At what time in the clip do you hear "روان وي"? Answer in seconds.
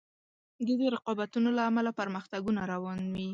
2.73-3.27